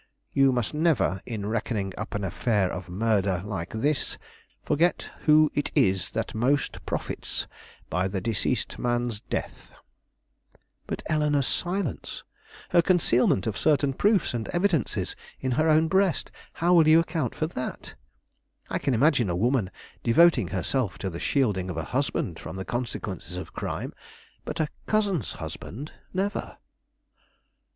You 0.33 0.51
must 0.51 0.73
never, 0.73 1.21
in 1.27 1.45
reckoning 1.45 1.93
up 1.95 2.15
an 2.15 2.23
affair 2.23 2.73
of 2.73 2.89
murder 2.89 3.43
like 3.45 3.69
this, 3.71 4.17
forget 4.63 5.11
who 5.25 5.51
it 5.53 5.71
is 5.75 6.09
that 6.13 6.33
most 6.33 6.83
profits 6.87 7.45
by 7.87 8.07
the 8.07 8.19
deceased 8.19 8.79
man's 8.79 9.19
death." 9.21 9.75
"But 10.87 11.03
Eleanore's 11.05 11.45
silence? 11.45 12.23
her 12.69 12.81
concealment 12.81 13.45
of 13.45 13.55
certain 13.59 13.93
proofs 13.93 14.33
and 14.33 14.47
evidences 14.47 15.15
in 15.39 15.51
her 15.51 15.69
own 15.69 15.87
breast 15.87 16.31
how 16.53 16.73
will 16.73 16.87
you 16.87 16.99
account 16.99 17.35
for 17.35 17.45
that? 17.45 17.93
I 18.71 18.79
can 18.79 18.95
imagine 18.95 19.29
a 19.29 19.35
woman 19.35 19.69
devoting 20.01 20.47
herself 20.47 20.97
to 20.97 21.11
the 21.11 21.19
shielding 21.19 21.69
of 21.69 21.77
a 21.77 21.83
husband 21.83 22.39
from 22.39 22.55
the 22.55 22.65
consequences 22.65 23.37
of 23.37 23.53
crime; 23.53 23.93
but 24.45 24.59
a 24.59 24.67
cousin's 24.87 25.33
husband, 25.33 25.91
never." 26.11 26.57